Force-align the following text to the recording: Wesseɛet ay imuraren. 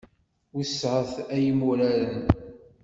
Wesseɛet 0.55 1.13
ay 1.33 1.43
imuraren. 1.51 2.13